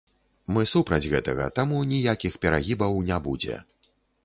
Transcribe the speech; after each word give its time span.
Мы 0.53 0.63
супраць 0.71 1.07
гэтага, 1.11 1.45
таму 1.59 1.83
ніякіх 1.91 2.41
перагібаў 2.47 2.99
не 3.13 3.23
будзе. 3.29 3.63